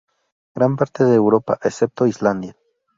Gran 0.55 0.77
parte 0.77 1.03
de 1.03 1.13
Europa, 1.13 1.59
excepto 1.61 2.07
Islandia. 2.07 2.55